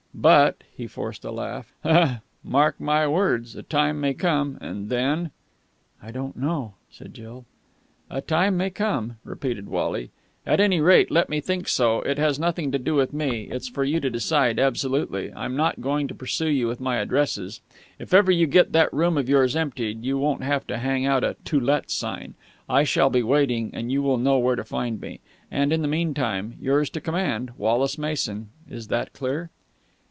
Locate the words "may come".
4.01-4.57, 8.57-9.15